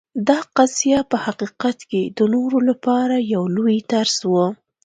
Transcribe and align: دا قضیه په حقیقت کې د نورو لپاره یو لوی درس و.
دا 0.27 0.39
قضیه 0.57 0.99
په 1.11 1.17
حقیقت 1.25 1.77
کې 1.89 2.03
د 2.17 2.19
نورو 2.33 2.57
لپاره 2.69 3.15
یو 3.33 3.43
لوی 3.55 3.77
درس 3.93 4.17
و. 4.31 4.31